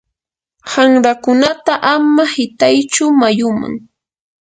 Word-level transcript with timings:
qanrakunata 0.69 1.73
ama 1.93 2.23
qitaychu 2.33 3.05
mayuman. 3.19 3.73